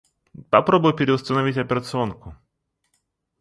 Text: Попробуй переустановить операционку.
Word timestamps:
Попробуй 0.49 0.93
переустановить 0.95 1.57
операционку. 1.57 2.35